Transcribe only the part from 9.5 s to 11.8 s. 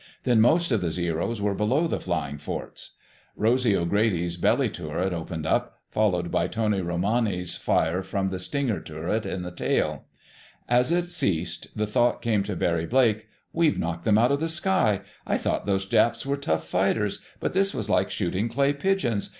tail. As it ceased,